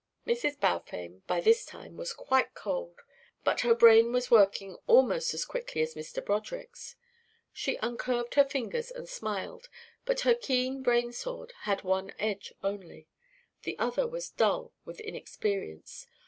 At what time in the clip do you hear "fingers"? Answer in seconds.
8.43-8.89